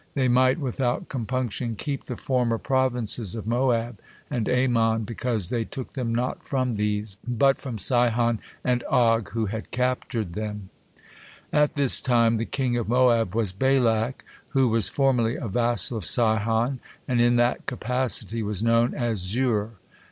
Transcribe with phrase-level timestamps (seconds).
[0.15, 3.99] They might without compunction keep the former provinces of Moab
[4.31, 9.45] and Ammon because they took them not from these, but from Sihon and Og, who
[9.45, 10.71] had captured them.
[11.53, 16.05] At this time the king of Moab was Balak, who was formerly a vassal of
[16.07, 19.73] Sihon, and in that capacity was known as Zur.